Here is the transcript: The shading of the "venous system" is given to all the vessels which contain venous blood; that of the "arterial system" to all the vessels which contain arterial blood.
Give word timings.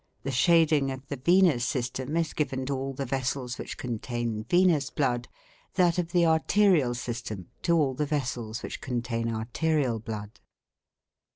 The 0.23 0.31
shading 0.31 0.89
of 0.89 1.05
the 1.09 1.15
"venous 1.15 1.63
system" 1.63 2.17
is 2.17 2.33
given 2.33 2.65
to 2.65 2.73
all 2.75 2.93
the 2.93 3.05
vessels 3.05 3.59
which 3.59 3.77
contain 3.77 4.43
venous 4.49 4.89
blood; 4.89 5.27
that 5.75 5.99
of 5.99 6.11
the 6.11 6.25
"arterial 6.25 6.95
system" 6.95 7.49
to 7.61 7.77
all 7.77 7.93
the 7.93 8.07
vessels 8.07 8.63
which 8.63 8.81
contain 8.81 9.29
arterial 9.31 9.99
blood. 9.99 10.39